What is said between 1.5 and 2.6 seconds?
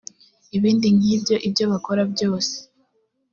bakora byose